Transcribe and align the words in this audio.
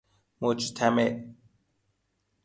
مجتمع 0.41 1.25